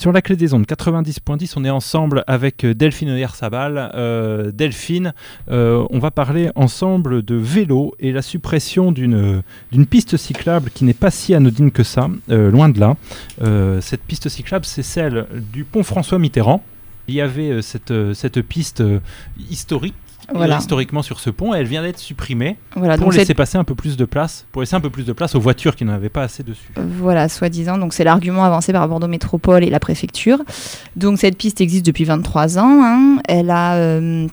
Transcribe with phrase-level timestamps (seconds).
[0.00, 3.90] Sur la clé des ondes 90.10, on est ensemble avec euh, Delphine Oyer-Sabal.
[3.94, 5.12] Euh, Delphine,
[5.50, 9.42] euh, on va parler ensemble de vélo et la suppression d'une
[9.90, 12.96] piste cyclable qui n'est pas si anodine que ça, loin de là.
[13.82, 16.64] cette piste cyclable, c'est celle du pont François Mitterrand.
[17.06, 18.82] Il y avait cette, cette piste
[19.50, 19.94] historique
[20.58, 21.54] historiquement sur ce pont.
[21.54, 24.80] Elle vient d'être supprimée pour laisser passer un peu plus de place, pour laisser un
[24.80, 26.72] peu plus de place aux voitures qui n'en avaient pas assez dessus.
[26.76, 27.78] Voilà, soi-disant.
[27.78, 30.38] Donc c'est l'argument avancé par Bordeaux Métropole et la préfecture.
[30.96, 32.82] Donc cette piste existe depuis 23 ans.
[32.84, 33.18] Hein.
[33.28, 34.26] Elle a euh,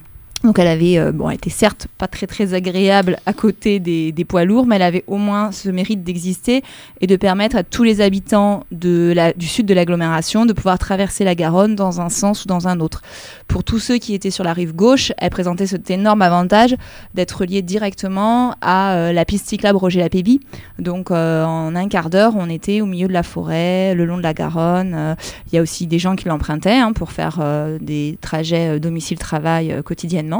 [0.48, 4.24] donc elle avait, euh, bon, elle était certes pas très très agréable à côté des,
[4.26, 6.62] poids lourds, mais elle avait au moins ce mérite d'exister
[7.02, 11.34] et de permettre à tous les habitants du sud de l'agglomération de pouvoir traverser la
[11.34, 13.02] Garonne dans un sens ou dans un autre.
[13.46, 16.74] Pour tous ceux qui étaient sur la rive gauche, elle présentait cet énorme avantage
[17.12, 20.40] d'être liée directement à euh, la piste cyclable Roger Lapéby.
[20.78, 24.16] Donc euh, en un quart d'heure, on était au milieu de la forêt, le long
[24.16, 25.14] de la Garonne.
[25.52, 27.38] Il y a aussi des gens qui l'empruntaient hein, pour faire
[27.82, 30.37] des trajets domicile-travail quotidiennement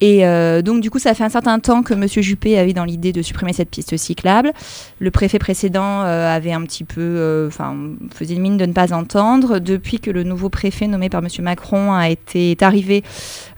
[0.00, 2.06] et euh, donc, du coup, ça fait un certain temps que M.
[2.06, 4.52] Juppé avait dans l'idée de supprimer cette piste cyclable.
[4.98, 7.74] Le préfet précédent euh, avait un petit peu, euh, enfin,
[8.12, 9.60] faisait une mine de ne pas entendre.
[9.60, 11.28] Depuis que le nouveau préfet nommé par M.
[11.42, 13.02] Macron a été arrivé,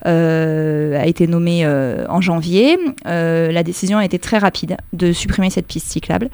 [0.05, 5.87] a été nommé en janvier, la décision a été très rapide de supprimer cette piste
[5.87, 6.29] cyclable.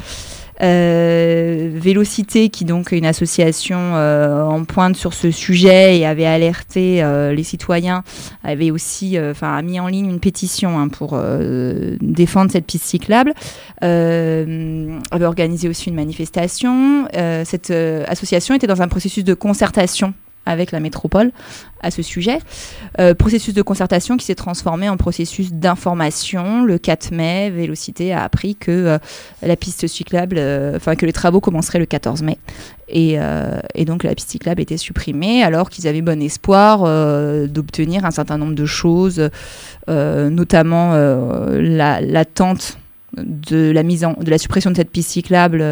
[0.62, 6.26] Euh, Vélocité, qui donc est une association euh, en pointe sur ce sujet et avait
[6.26, 8.04] alerté euh, les citoyens,
[8.44, 11.20] avait aussi enfin mis en ligne une pétition hein, pour
[12.02, 13.34] défendre cette piste cyclable,
[13.82, 17.08] avait organisé aussi une manifestation.
[17.44, 20.14] cette association était dans un processus de concertation
[20.46, 21.32] avec la métropole
[21.82, 22.40] à ce sujet.
[23.00, 26.64] Euh, processus de concertation qui s'est transformé en processus d'information.
[26.64, 28.98] Le 4 mai, Vélocité a appris que euh,
[29.42, 32.38] la piste cyclable, euh, enfin que les travaux commenceraient le 14 mai.
[32.90, 33.18] Et,
[33.86, 36.82] donc la piste cyclable était supprimée alors qu'ils avaient bon espoir
[37.48, 39.30] d'obtenir un certain nombre de choses,
[39.88, 40.94] notamment
[41.58, 42.78] l'attente
[43.18, 45.64] de la mise en, de la suppression de cette piste cyclable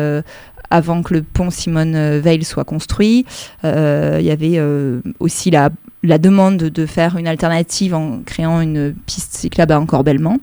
[0.72, 3.26] avant que le pont Simone Veil soit construit.
[3.64, 5.70] Euh, il y avait euh, aussi la,
[6.04, 10.38] la, demande de faire une alternative en créant une piste cyclable à Encorbellement.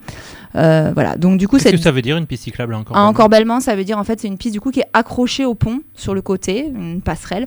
[0.55, 1.17] Euh, voilà.
[1.17, 3.61] Donc du coup, qu'est-ce que ça veut dire une piste cyclable à Encorbellement À Encorbellement,
[3.61, 5.81] ça veut dire en fait c'est une piste du coup qui est accrochée au pont
[5.95, 7.47] sur le côté, une passerelle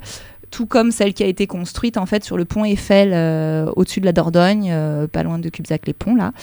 [0.52, 4.02] tout comme celle qui a été construite en fait sur le pont Eiffel euh, au-dessus
[4.02, 6.34] de la Dordogne, euh, pas loin de Cubzac-les-Ponts là.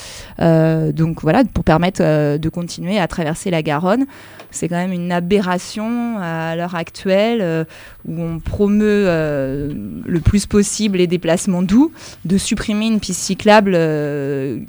[0.40, 2.02] Euh, donc voilà, pour permettre
[2.38, 4.06] de continuer à traverser la Garonne.
[4.50, 7.66] C'est quand même une aberration à l'heure actuelle
[8.06, 11.92] où on promeut le plus possible les déplacements doux,
[12.24, 13.78] de supprimer une piste cyclable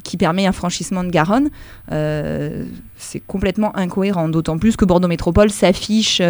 [0.04, 1.50] qui permet un franchissement de Garonne
[3.00, 6.22] c'est complètement incohérent, d'autant plus que Bordeaux Métropole s'affiche,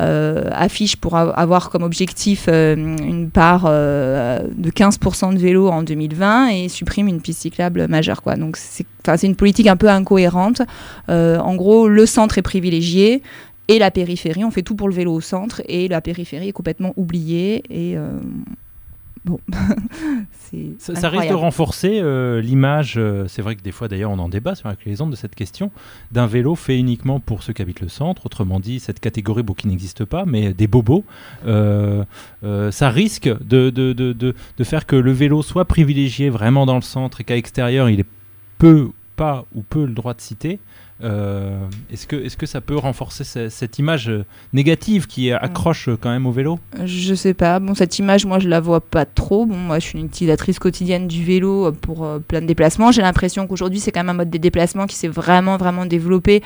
[0.00, 5.82] euh, affiche pour avoir comme objectif euh, une part euh, de 15% de vélos en
[5.82, 8.22] 2020 et supprime une piste cyclable majeure.
[8.38, 10.62] Donc c'est une politique un peu incohérente.
[11.08, 12.83] en gros, le centre est privilégié
[13.66, 16.52] et la périphérie, on fait tout pour le vélo au centre et la périphérie est
[16.52, 17.96] complètement oubliée et
[19.24, 19.40] bon,
[20.78, 24.18] ça, ça, risque de renforcer euh, l'image, euh, c'est vrai que des fois d'ailleurs on
[24.18, 25.70] en débat sur les ondes de cette question,
[26.12, 29.54] d'un vélo fait uniquement pour ceux qui habitent le centre, autrement dit cette catégorie bon,
[29.54, 31.04] qui n'existe pas, mais des bobos.
[31.46, 32.04] Euh,
[32.70, 36.82] ça risque de, de, de, de, faire que le vélo soit privilégié vraiment dans le
[36.82, 38.06] centre et qu'à l'extérieur il est
[38.58, 40.58] peu, pas ou peu le droit de citer.
[41.04, 45.98] Euh, est-ce que, est que ça peut renforcer cette image euh, négative qui accroche euh,
[46.00, 46.58] quand même au vélo?
[46.84, 47.58] Je sais pas.
[47.60, 49.44] Bon, cette image, moi, je la vois pas trop.
[49.44, 52.90] Bon, moi, je suis une utilisatrice quotidienne du vélo pour plein de déplacements.
[52.90, 56.42] J'ai l'impression qu'aujourd'hui, c'est quand même un mode de déplacement qui s'est vraiment, vraiment développé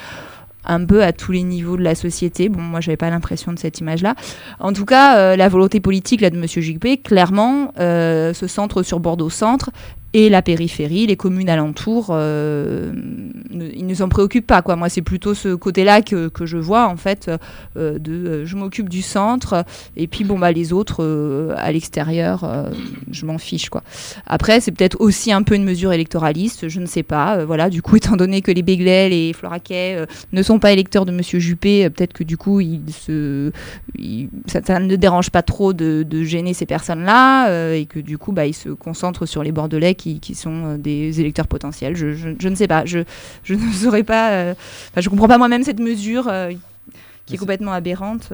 [0.64, 2.48] un peu à tous les niveaux de la société.
[2.48, 4.16] Bon, moi, j'avais pas l'impression de cette image-là.
[4.58, 9.30] En tout cas, la volonté politique là de Monsieur Juppé, clairement, se centre sur Bordeaux
[9.30, 9.70] Centre
[10.18, 12.92] et la périphérie, les communes alentours, euh,
[13.52, 14.62] ils ne s'en préoccupent pas.
[14.62, 14.74] Quoi.
[14.74, 17.30] Moi, c'est plutôt ce côté-là que, que, je vois, en fait,
[17.76, 19.64] euh, de euh, je m'occupe du centre,
[19.96, 22.68] et puis, bon, bah, les autres, à l'extérieur,
[23.12, 23.68] je m'en fiche.
[23.68, 23.84] Quoi.
[24.26, 27.44] Après, c'est peut-être aussi un peu une mesure électoraliste, je ne sais pas.
[27.44, 31.12] voilà, du coup, étant donné que les Béglais, les Floraquet ne sont pas électeurs de
[31.12, 31.20] M.
[31.22, 33.52] Juppé, peut-être que du coup, il se,
[34.46, 38.46] ça, ne dérange pas trop de, de gêner ces personnes-là, et que du coup, bah,
[38.46, 41.96] ils se concentrent sur les Bordelais qui, sont euh, des électeurs potentiels.
[41.96, 42.84] Je, je, ne sais pas.
[42.84, 43.00] Je,
[43.44, 44.30] je ne saurais pas.
[44.30, 44.54] Euh,
[44.96, 46.52] je comprends pas moi-même cette mesure euh,
[47.26, 48.32] qui est complètement aberrante.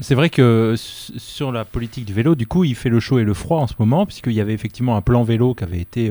[0.00, 3.22] C'est vrai que sur la politique du vélo, du coup, il fait le chaud et
[3.22, 6.10] le froid en ce moment, puisqu'il y avait effectivement un plan vélo qui avait été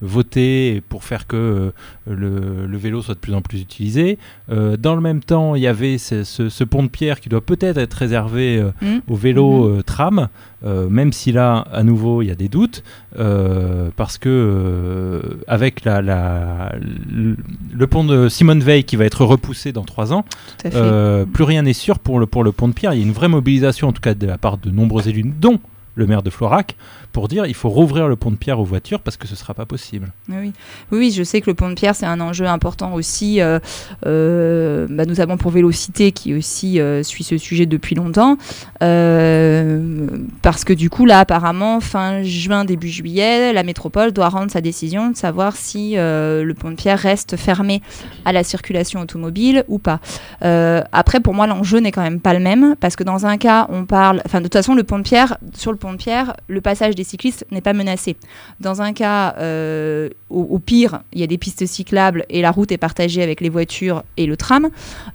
[0.00, 1.72] voté pour faire que
[2.08, 4.18] le, le, vélo soit de plus en plus utilisé.
[4.48, 7.78] dans le même temps, il y avait ce, ce, pont de pierre qui doit peut-être
[7.78, 8.96] être réservé mmh.
[9.06, 9.82] au vélo mmh.
[9.84, 10.28] tram.
[10.62, 12.82] Même si là, à nouveau, il y a des doutes,
[13.14, 16.72] parce que avec la,
[17.10, 20.24] le, pont de Simone Veil qui va être repoussé dans trois ans,
[20.62, 22.94] plus rien n'est sûr pour le, pour le pont de Pierre.
[22.94, 25.24] Il y a une vraie mobilisation, en tout cas de la part de nombreux élus,
[25.24, 25.60] dont
[25.98, 26.76] le maire de Florac,
[27.12, 29.36] pour dire il faut rouvrir le pont de pierre aux voitures parce que ce ne
[29.36, 30.12] sera pas possible.
[30.28, 30.52] Oui.
[30.92, 33.58] oui, je sais que le pont de pierre, c'est un enjeu important aussi, euh,
[34.06, 38.36] euh, bah, notamment pour Vélocité qui aussi euh, suit ce sujet depuis longtemps.
[38.78, 44.60] parce que du coup, là, apparemment, fin juin, début juillet, la métropole doit rendre sa
[44.60, 47.82] décision de savoir si le pont de pierre reste fermé
[48.24, 50.00] à la circulation automobile ou pas.
[50.40, 53.66] après, pour moi, l'enjeu n'est quand même pas le même parce que dans un cas,
[53.70, 54.22] on parle.
[54.24, 56.94] Enfin, de toute façon, le pont de pierre, sur le pont de pierre, le passage
[56.94, 58.16] des cyclistes n'est pas menacé.
[58.60, 62.72] Dans un cas, euh, au, pire, il y a des pistes cyclables et la route
[62.72, 64.68] est partagée avec les voitures et le tram.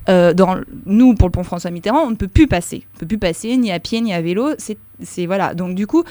[0.10, 2.84] Euh, dans, nous, pour le pont François Mitterrand, on ne peut plus passer.
[2.94, 4.50] On ne peut plus passer ni à pied ni à vélo.
[4.58, 4.78] C'est
[5.56, 6.04] Donc du coup,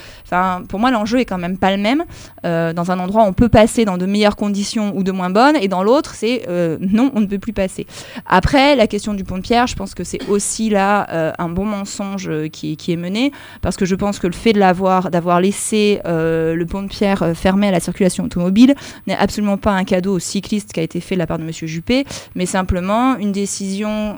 [0.67, 2.03] pour moi l'enjeu est quand même pas le même.
[2.45, 5.55] Euh, dans un endroit, on peut passer dans de meilleures conditions ou de moins bonnes,
[5.55, 7.85] et dans l'autre, c'est euh, non, on ne peut plus passer.
[8.25, 11.49] Après, la question du pont de pierre, je pense que c'est aussi là euh, un
[11.49, 13.31] bon mensonge qui, est mené,
[13.61, 17.31] parce que je pense que le fait de l'avoir, d'avoir laissé le pont de pierre
[17.35, 18.75] fermé à la circulation automobile
[19.07, 21.43] n'est absolument pas un cadeau aux cyclistes qui a été fait de la part de
[21.43, 22.05] Monsieur Juppé,
[22.35, 24.17] mais simplement une décision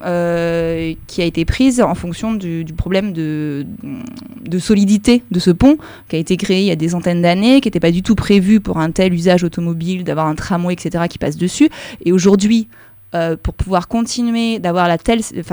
[1.07, 3.65] qui a été prise en fonction du, du problème de,
[4.41, 5.77] de solidité de ce pont
[6.09, 8.15] qui a été créé il y a des centaines d'années, qui n'était pas du tout
[8.15, 11.69] prévu pour un tel usage automobile, d'avoir un tramway, etc., qui passe dessus.
[12.03, 12.67] Et aujourd'hui,
[13.13, 14.97] euh, pour pouvoir continuer d'avoir la,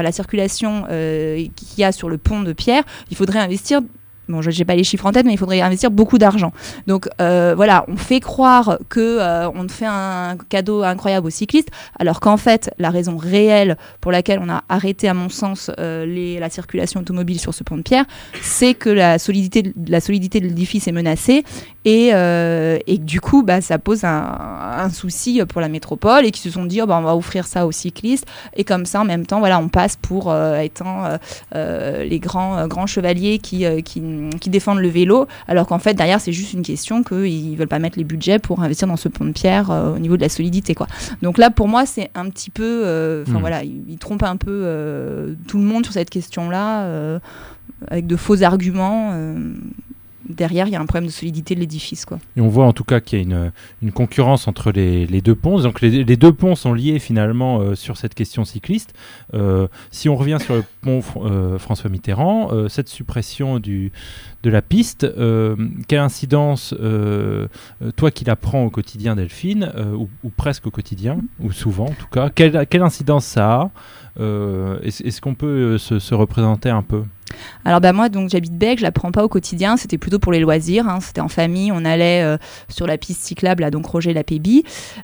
[0.02, 3.80] la circulation euh, qu'il y a sur le pont de Pierre, il faudrait investir
[4.28, 6.52] Bon, je n'ai pas les chiffres en tête, mais il faudrait investir beaucoup d'argent.
[6.86, 11.70] Donc euh, voilà, on fait croire que euh, on fait un cadeau incroyable aux cyclistes,
[11.98, 16.06] alors qu'en fait, la raison réelle pour laquelle on a arrêté, à mon sens, euh,
[16.06, 18.04] les, la circulation automobile sur ce pont de pierre,
[18.40, 21.42] c'est que la solidité, la solidité de l'édifice est menacée
[21.84, 24.38] et, et du coup, bah, ça pose un,
[24.78, 27.44] un, souci pour la métropole et qui se sont dit, oh, bah, on va offrir
[27.44, 31.18] ça aux cyclistes et comme ça, en même temps, voilà, on passe pour étant
[31.52, 34.00] les grands, grands chevaliers qui, qui
[34.40, 37.78] qui défendent le vélo, alors qu'en fait derrière c'est juste une question qu'ils veulent pas
[37.78, 40.28] mettre les budgets pour investir dans ce pont de pierre euh, au niveau de la
[40.28, 40.86] solidité quoi.
[41.22, 43.40] Donc là pour moi c'est un petit peu, euh, enfin hmm.
[43.40, 47.20] voilà, ils, trompent un peu euh, tout le monde sur cette question là
[47.88, 49.12] avec de faux arguments
[50.28, 52.04] derrière, il y a un problème de solidité de l'édifice.
[52.04, 52.18] Quoi.
[52.36, 53.50] Et on voit en tout cas qu'il y a
[53.82, 55.60] une, concurrence entre les, deux ponts.
[55.60, 58.94] Donc les, deux ponts sont liés finalement euh, sur cette question cycliste.
[59.34, 63.90] Euh, si on revient sur le pont euh, François Mitterrand, cette suppression de
[64.44, 65.06] la piste,
[65.88, 66.74] quelle incidence,
[67.96, 72.06] toi qui la prends au quotidien Delphine, ou, presque au quotidien, ou souvent en tout
[72.10, 73.70] cas, quelle, incidence ça
[74.18, 74.22] a
[74.82, 77.04] Est-ce qu'on peut se représenter un peu?
[77.64, 80.32] Alors bah moi donc j'habite Bec, je la prends pas au quotidien, c'était plutôt pour
[80.32, 80.98] les loisirs, hein.
[81.00, 82.36] c'était en famille, on allait euh,
[82.68, 84.22] sur la piste cyclable à donc Roger la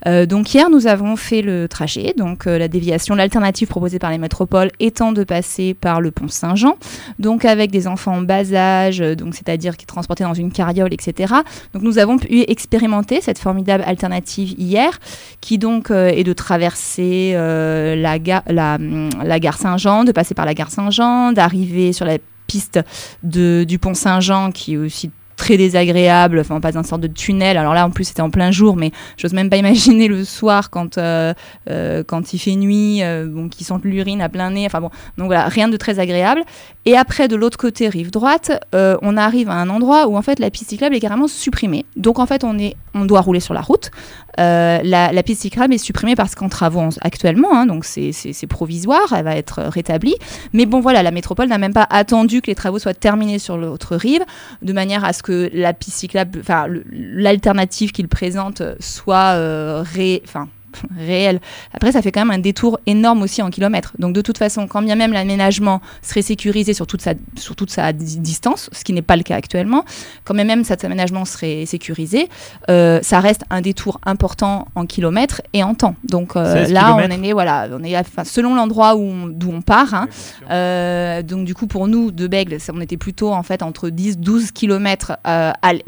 [0.06, 4.10] euh, donc hier nous avons fait le trajet, donc euh, la déviation, l'alternative proposée par
[4.10, 6.76] les métropoles étant de passer par le pont Saint-Jean,
[7.18, 11.34] donc avec des enfants en bas âge, donc c'est-à-dire qui transportés dans une carriole, etc.
[11.74, 14.98] Donc nous avons pu expérimenter cette formidable alternative hier,
[15.40, 20.70] qui donc est de traverser la, la, la gare Saint-Jean, de passer par la gare
[20.70, 22.17] Saint-Jean, d'arriver sur la
[22.48, 22.80] piste
[23.22, 27.06] de, du pont Saint-Jean qui est aussi très désagréable, enfin pas dans une sorte de
[27.06, 27.56] tunnel.
[27.56, 30.68] Alors là en plus c'était en plein jour, mais j'ose même pas imaginer le soir
[30.68, 31.32] quand euh,
[31.70, 34.66] euh, quand il fait nuit, euh, qui sentent l'urine à plein nez.
[34.66, 36.42] Enfin bon, donc voilà rien de très agréable.
[36.84, 40.38] Et après de l'autre côté rive droite, on arrive à un endroit où en fait
[40.40, 41.86] la piste cyclable est carrément supprimée.
[41.96, 43.90] Donc en fait on est on doit rouler sur la route.
[44.38, 49.24] La, la, piste cyclable est supprimée parce qu'en travaux actuellement, hein, donc c'est provisoire, elle
[49.24, 50.14] va être rétablie.
[50.52, 53.56] Mais bon voilà, la métropole n'a même pas attendu que les travaux soient terminés sur
[53.56, 54.24] l'autre rive,
[54.62, 60.22] de manière à ce que la piste cyclable, enfin l'alternative qu'il présente soit euh, ré,
[60.24, 60.48] enfin
[60.96, 61.40] réel.
[61.72, 63.92] Après, ça fait quand même un détour énorme aussi en kilomètres.
[63.98, 67.70] Donc, de toute façon, quand bien même l'aménagement serait sécurisé sur toute sa, sur toute
[67.70, 69.84] sa distance, ce qui n'est pas le cas actuellement,
[70.24, 72.28] quand bien même cet aménagement serait sécurisé,
[72.70, 75.94] euh, ça reste un détour important en kilomètres et en temps.
[76.04, 79.94] Donc euh, là, on est, voilà, on est selon l'endroit où d'où on part.
[79.94, 80.08] Hein.
[80.50, 84.52] Euh, donc, du coup, pour nous, de Bègle, on était plutôt en fait entre 10-12
[84.52, 85.12] kilomètres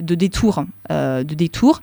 [0.01, 1.81] de détour de détour.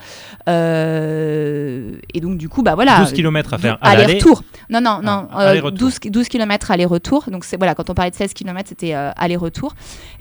[0.48, 3.00] et donc, du coup, bah voilà.
[3.00, 4.44] 12 km à faire aller-retour.
[4.70, 5.28] Non, non, non.
[5.72, 7.26] 12, 12 km aller-retour.
[7.32, 9.74] Donc, voilà, quand on parlait de 16 km, c'était aller-retour.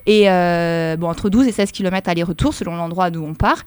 [0.06, 0.24] Et
[0.98, 3.64] bon, entre 12 et 16 km aller-retour, selon l'endroit d'où on part.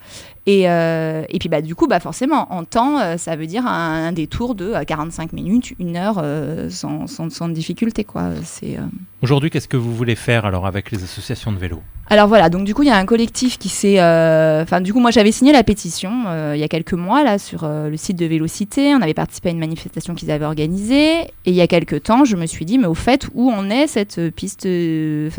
[0.51, 4.56] Et, et puis, bah, du coup, bah, forcément, en temps, ça veut dire un, détour
[4.56, 6.24] de 45 minutes, une heure
[6.70, 8.03] sans, sans, sans, difficulté.
[8.03, 8.32] Quoi.
[8.44, 8.77] C'est.
[9.22, 12.63] Aujourd'hui, qu'est-ce que vous voulez faire alors avec les associations de vélo alors voilà, donc
[12.63, 15.32] du coup il y a un collectif qui s'est, euh, enfin du coup moi j'avais
[15.32, 18.25] signé la pétition euh, il y a quelques mois là sur euh, le site de
[18.25, 22.01] Vélocité, on avait participé à une manifestation qu'ils avaient organisée et il y a quelques
[22.01, 25.29] temps je me suis dit mais au fait où en est cette piste, ce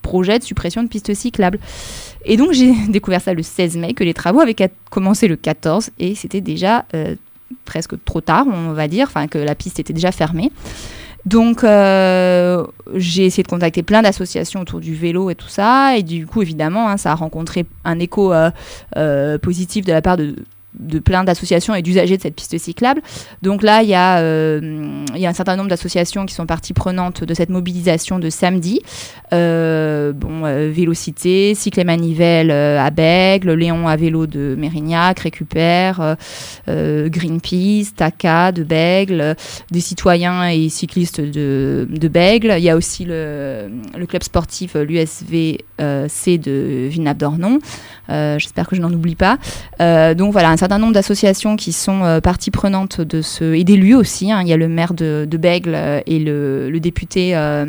[0.00, 1.58] projet de suppression de pistes cyclables?
[2.24, 4.56] Et donc j'ai découvert ça le 16 mai que les travaux avaient
[4.90, 6.84] commencé le 14 et c'était déjà
[7.64, 10.50] presque trop tard on va dire, enfin que la piste était déjà fermée.
[11.28, 15.96] Donc, euh, j'ai essayé de contacter plein d'associations autour du vélo et tout ça.
[15.96, 18.50] Et du coup, évidemment, hein, ça a rencontré un écho euh,
[18.96, 20.36] euh, positif de la part de
[20.78, 23.02] de plein d'associations et d'usagers de cette piste cyclable.
[23.42, 27.34] Donc là, il y, a, euh, un certain nombre d'associations qui sont parties prenantes de
[27.34, 28.80] cette mobilisation de samedi.
[29.32, 36.16] Euh, bon, euh, Vélocité, Cycle et Manivelle à Bègle, Léon à vélo de Mérignac, Récupère,
[36.66, 39.34] Greenpeace, TACA de Bègle,
[39.70, 42.54] des citoyens et cyclistes de, de Bègle.
[42.58, 47.58] Il y a aussi le, le club sportif l'USVC de Villeneuve-d'Ornon.
[48.08, 49.38] J'espère que je n'en oublie pas.
[49.78, 53.94] donc voilà, un certain nombre d'associations qui sont euh, partie prenante de ce et d'élus
[53.94, 54.32] aussi.
[54.32, 54.42] Hein.
[54.42, 57.64] Il y a le maire de, de Bègle euh, et le, député euh,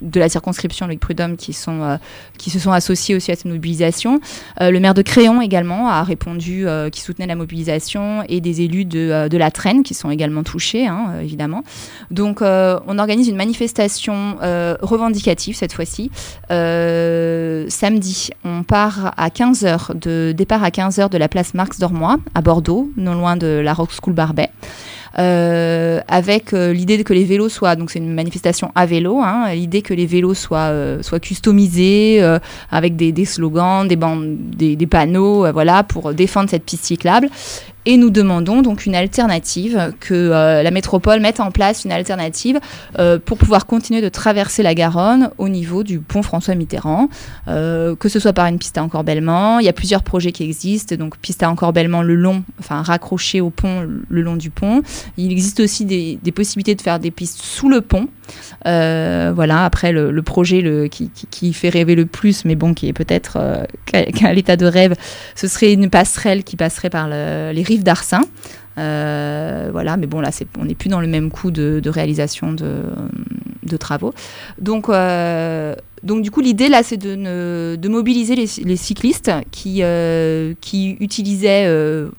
[0.00, 1.98] de la circonscription, Luc Prudhomme, qui, sont,
[2.38, 4.20] qui se sont associés aussi à cette mobilisation.
[4.58, 9.28] le maire de Créon également a répondu, qui soutenait la mobilisation, et des élus de,
[9.28, 11.64] de la Traîne qui sont également touchés, hein, évidemment.
[12.10, 14.38] Donc on organise une manifestation
[14.80, 16.10] revendicative cette fois-ci.
[16.48, 22.42] samedi, on part à 15h, de départ à 15h de la place Marx Dormois, à
[22.42, 24.50] Bordeaux, non loin de la Rock School Barbet.
[25.18, 29.46] Euh, avec euh, l'idée que les vélos soient, donc c'est une manifestation à vélo, hein,
[29.54, 32.22] l'idée que les vélos soient, euh, soient customisés
[32.70, 37.30] avec des, slogans, des, bandes, des, des panneaux, voilà, pour défendre cette piste cyclable.
[37.88, 42.58] Et nous demandons donc une alternative, que euh, la métropole mette en place une alternative
[42.98, 47.08] euh, pour pouvoir continuer de traverser la Garonne au niveau du pont François Mitterrand,
[47.46, 49.60] euh, que ce soit par une piste à encorbellement.
[49.60, 53.40] Il y a plusieurs projets qui existent, donc piste à encorbellement le long, enfin raccroché
[53.40, 54.82] au pont le long du pont.
[55.16, 58.08] Il existe aussi des, possibilités de faire des pistes sous le pont.
[58.64, 63.38] voilà, après le, projet qui, fait rêver le plus, mais bon, qui est peut-être
[63.84, 64.96] qu'à l'état de rêve,
[65.36, 68.22] ce serait une passerelle qui passerait par les rives d'Arsin.
[68.78, 73.76] Euh, voilà, mais bon, là, on n'est plus dans le même coup de, réalisation de,
[73.78, 74.12] travaux.
[74.58, 75.74] Donc, euh,
[76.06, 81.68] donc, du coup, l'idée, là, c'est de, mobiliser les, cyclistes qui, euh, utilisaient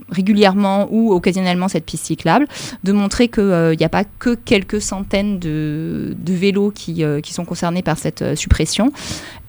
[0.10, 2.48] régulièrement ou occasionnellement cette piste cyclable,
[2.84, 7.98] de montrer qu'il n'y a pas que quelques centaines de, vélos qui, sont concernés par
[7.98, 8.92] cette suppression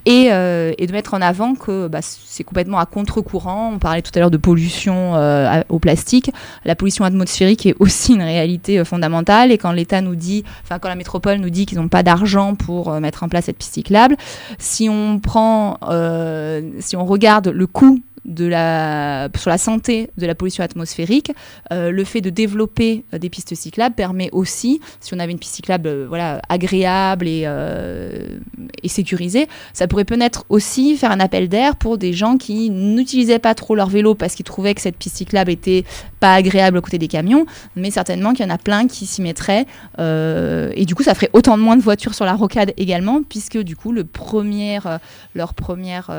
[0.09, 3.73] euh, et, de mettre en avant que bah, c'est complètement à contre-courant.
[3.75, 6.31] On parlait tout à l'heure de pollution euh, au plastique.
[6.65, 9.53] La pollution atmosphérique est aussi une réalité euh, fondamentale.
[9.53, 12.55] Et quand l'État nous dit, enfin quand la métropole nous dit qu'ils n'ont pas d'argent
[12.55, 14.17] pour mettre en place cette piste cyclable,
[14.59, 15.79] si on prend,
[16.81, 21.33] si on regarde le coût de la, sur la santé de la pollution atmosphérique,
[21.73, 25.39] euh, le fait de développer euh, des pistes cyclables permet aussi, si on avait une
[25.39, 27.47] piste cyclable euh, voilà, agréable et,
[28.83, 33.39] et sécurisée, ça pourrait peut-être aussi faire un appel d'air pour des gens qui n'utilisaient
[33.39, 35.85] pas trop leur vélo parce qu'ils trouvaient que cette piste cyclable était
[36.21, 37.47] pas agréable à côté des camions,
[37.77, 39.67] mais certainement qu'il y en a plein qui s'y mettraient.
[39.99, 43.59] et du coup, ça ferait autant de moins de voitures sur la rocade également, puisque
[43.59, 44.79] du coup, le premier,
[45.35, 46.11] leur première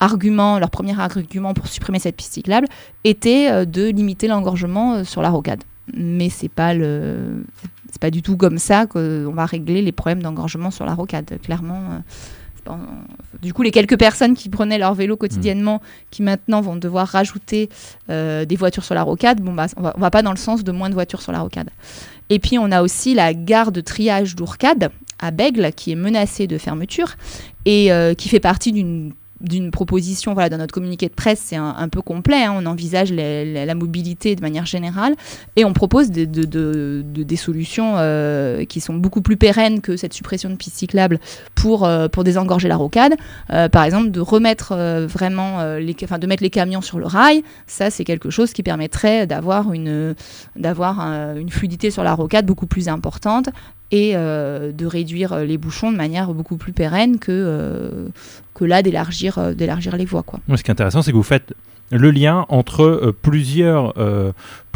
[0.00, 2.66] argument, leur premier argument pour supprimer cette piste cyclable
[3.04, 5.62] était euh, de limiter l'engorgement euh, sur la rocade.
[5.94, 7.44] Mais c'est pas le,
[7.90, 11.38] c'est pas du tout comme ça qu'on va régler les problèmes d'engorgement sur la rocade.
[11.42, 11.80] Clairement.
[11.90, 11.98] Euh,
[13.42, 16.04] du coup, les quelques personnes qui prenaient leur vélo quotidiennement, mmh.
[16.10, 17.68] qui maintenant vont devoir rajouter
[18.06, 20.70] des voitures sur la rocade, bon, bah, on, va, va pas dans le sens de
[20.70, 21.70] moins de voitures sur la rocade.
[22.28, 26.46] Et puis, on a aussi la gare de triage d'Ourcade à Bègle, qui est menacée
[26.46, 27.16] de fermeture
[27.64, 31.88] et qui fait partie d'une d'une proposition, voilà, dans notre communiqué de presse, c'est un,
[31.88, 32.44] peu complet.
[32.44, 32.54] Hein.
[32.56, 35.14] on envisage la mobilité de manière générale
[35.56, 36.24] et on propose de,
[37.02, 41.18] des solutions euh, qui sont beaucoup plus pérennes que cette suppression de pistes cyclables
[41.54, 43.14] pour, euh, pour désengorger la rocade.
[43.50, 44.74] Euh, par exemple, de remettre
[45.06, 47.42] vraiment, les, enfin, de mettre les camions sur le rail.
[47.66, 50.14] Ça, c'est quelque chose qui permettrait d'avoir une,
[50.56, 53.48] d'avoir une fluidité sur la rocade beaucoup plus importante
[53.90, 58.08] et de réduire les bouchons de manière beaucoup plus pérenne que,
[58.54, 60.22] que là d'élargir d'élargir les voies.
[60.22, 60.40] Quoi.
[60.48, 61.54] ce qui est intéressant, c'est que vous faites
[61.90, 63.94] le lien entre plusieurs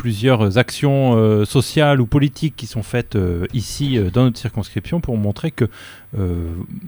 [0.04, 5.00] plusieurs actions euh, sociales ou politiques qui sont faites euh, ici euh, dans notre circonscription
[5.00, 5.64] pour montrer que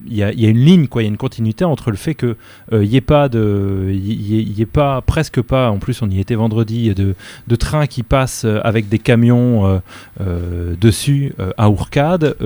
[0.07, 2.37] il y, a une ligne, quoi, il y a une continuité entre le fait que
[2.71, 6.37] il n'y ait pas de, il ait pas presque pas, en plus on y était
[6.37, 7.17] vendredi, de,
[7.49, 9.83] de trains qui passent avec des camions
[10.21, 12.37] dessus à Ourcade.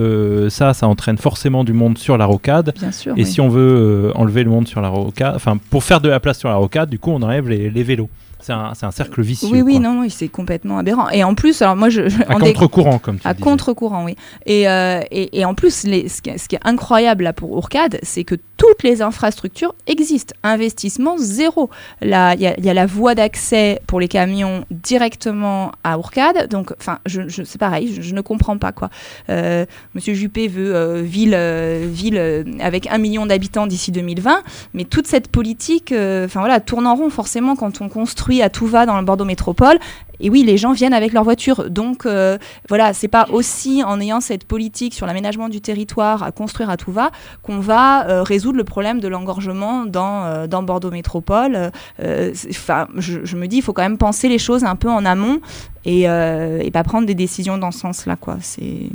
[0.49, 2.73] ça, ça entraîne forcément du monde sur la rocade.
[2.79, 6.01] Bien sûr, et si on veut enlever le monde sur la rocade, enfin pour faire
[6.01, 8.09] de la place sur la rocade, du coup on enlève les, les vélos.
[8.41, 9.49] C'est un, un, cercle vicieux.
[9.51, 11.09] Oui, oui, non, oui, c'est complètement aberrant.
[11.09, 12.01] Et en plus, alors moi, je.
[12.27, 14.15] À contre-courant, comme tu À contre-courant, oui.
[14.45, 18.23] Et, euh, et, et, en plus, les, ce, qui, est incroyable là pour Ourcade, c'est
[18.23, 18.35] que
[18.83, 20.33] les infrastructures existent.
[20.43, 21.69] Investissement zéro.
[22.01, 26.47] Il y, a, la voie d'accès pour les camions directement à Ourcade.
[26.49, 28.89] Donc, enfin, c'est pareil, je, ne comprends pas quoi.
[29.29, 34.41] Euh, Monsieur Juppé veut euh, ville, euh, ville avec un million d'habitants d'ici 2020,
[34.73, 38.67] mais toute cette politique, enfin voilà, tourne en rond forcément quand on construit à tout
[38.67, 39.79] va dans le Bordeaux Métropole.
[40.21, 41.69] Et oui, les gens viennent avec leur voiture.
[41.69, 42.37] Donc euh,
[42.69, 46.77] voilà, c'est pas aussi en ayant cette politique sur l'aménagement du territoire à construire à
[46.77, 47.11] tout va
[47.41, 51.71] qu'on va euh, résoudre le problème de l'engorgement dans, euh, Bordeaux Métropole.
[51.99, 55.05] Enfin, je, je, me dis, il faut quand même penser les choses un peu en
[55.05, 55.41] amont
[55.85, 58.15] et, et pas prendre des décisions dans ce sens-là.
[58.15, 58.37] Quoi.
[58.41, 58.89] C'est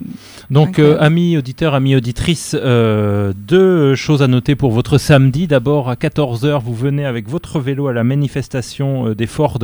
[0.50, 5.46] Donc, amis auditeurs, amis auditrices, deux choses à noter pour votre samedi.
[5.46, 9.58] D'abord, à 14h, vous venez avec votre vélo à la manifestation des Ford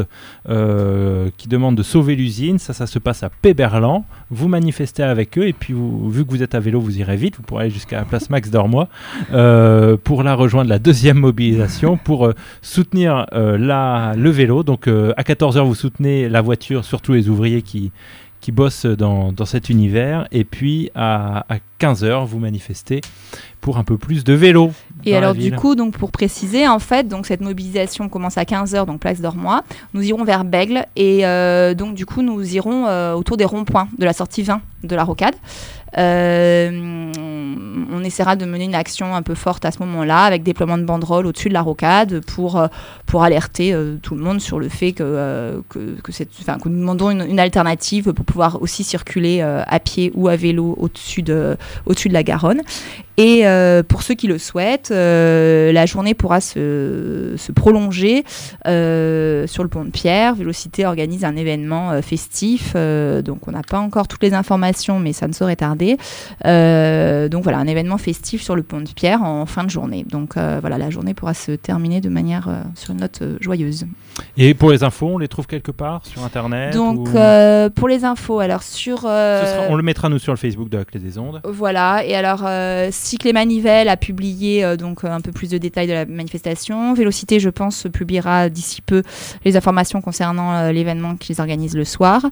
[0.47, 2.59] qui demande de sauver l'usine.
[2.59, 4.05] Ça, ça se passe à Péberlan.
[4.31, 7.37] Vous manifestez avec eux et puis vu que vous êtes à vélo, vous irez vite.
[7.37, 8.88] Vous pourrez aller jusqu'à la place Max d'Ormois
[9.33, 14.62] euh, pour la rejoindre la deuxième mobilisation pour euh, soutenir euh, la, le vélo.
[14.62, 17.92] Donc à 14h, vous soutenez la voiture, surtout les ouvriers qui,
[18.49, 20.26] bossent dans, cet univers.
[20.33, 21.45] Et puis à
[21.83, 23.01] 15h, vous manifestez
[23.61, 24.71] pour un peu plus de vélo.
[25.05, 28.87] Et alors du coup, donc pour préciser, en fait, donc cette mobilisation commence à 15h,
[28.87, 29.65] donc place d'Ormois.
[29.93, 33.89] Nous irons vers Bègle et euh, donc du coup, nous irons euh, autour des ronds-points
[33.99, 35.35] de la sortie 20 de la rocade.
[35.99, 37.12] Euh,
[37.93, 40.85] on essaiera de mener une action un peu forte à ce moment-là, avec déploiement de
[40.85, 42.67] banderoles au-dessus de la rocade pour,
[43.07, 46.79] pour alerter euh, tout le monde sur le fait que, euh, que, que, que, nous
[46.79, 51.57] demandons une, une, alternative pour pouvoir aussi circuler à pied ou à vélo au-dessus de,
[51.87, 52.62] au-dessus de la Garonne.
[53.19, 58.25] Et euh, pour ceux qui le souhaitent, euh, la journée pourra se, se prolonger
[58.66, 60.34] euh, sur le pont de Pierre.
[60.34, 65.28] Vélocité organise un événement festif, donc on n'a pas encore toutes les informations, mais ça
[65.28, 65.97] ne saurait tarder.
[66.43, 70.04] donc voilà, un événement festif sur le pont de Pierre en fin de journée.
[70.08, 73.87] Donc voilà, la journée pourra se terminer de manière sur une note joyeuse.
[74.37, 77.10] Et pour les infos, on les trouve quelque part sur Internet Donc
[77.75, 79.00] pour les infos, alors sur...
[79.00, 81.41] Sera, on le mettra nous sur le Facebook de la Clé des Ondes.
[81.45, 82.45] Voilà, et alors
[83.02, 86.95] Cycle Manivelle a publié euh, donc un peu plus de détails de la manifestation.
[86.95, 89.02] Vélocité, je pense, publiera d'ici peu
[89.45, 92.25] les informations concernant euh, l'événement qu'ils organisent le soir.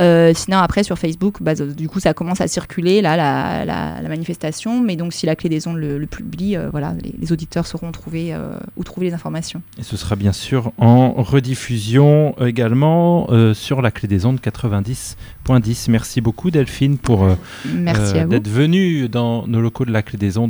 [0.00, 4.02] Euh, sinon, après, sur Facebook, bah, du coup, ça commence à circuler, là, la, la,
[4.02, 4.80] la manifestation.
[4.80, 7.92] Mais donc, si la clé des ondes le, le publie, voilà, les, les, auditeurs sauront
[7.92, 8.34] trouver
[8.76, 9.62] où trouver les informations.
[9.78, 15.90] Et ce sera bien sûr en rediffusion également sur la clé des ondes 90.10.
[15.90, 17.26] Merci beaucoup, Delphine, pour
[17.64, 20.44] d'être venue dans nos locaux de la clé des ondes